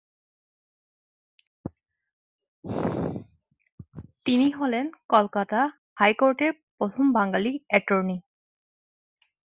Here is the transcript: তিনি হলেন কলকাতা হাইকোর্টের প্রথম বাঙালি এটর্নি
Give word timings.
তিনি 4.25 4.47
হলেন 4.51 4.85
কলকাতা 5.09 5.59
হাইকোর্টের 5.99 6.53
প্রথম 6.77 7.05
বাঙালি 7.17 7.51
এটর্নি 7.77 8.17